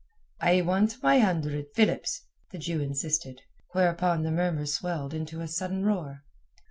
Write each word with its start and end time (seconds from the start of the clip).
"I 0.39 0.61
want 0.63 1.03
my 1.03 1.19
hundred 1.19 1.75
philips," 1.75 2.23
the 2.49 2.57
Jew 2.57 2.79
insisted, 2.81 3.43
whereupon 3.73 4.23
the 4.23 4.31
murmur 4.31 4.65
swelled 4.65 5.13
into 5.13 5.41
a 5.41 5.47
sudden 5.47 5.85
roar. 5.85 6.23